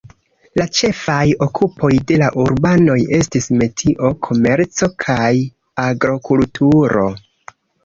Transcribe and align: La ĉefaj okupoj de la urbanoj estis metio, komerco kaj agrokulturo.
La 0.59 0.63
ĉefaj 0.77 1.25
okupoj 1.45 1.91
de 2.11 2.17
la 2.21 2.29
urbanoj 2.45 2.97
estis 3.19 3.49
metio, 3.61 4.11
komerco 4.29 4.91
kaj 5.07 5.31
agrokulturo. 5.87 7.09